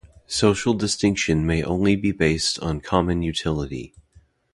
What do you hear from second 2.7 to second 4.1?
common utility.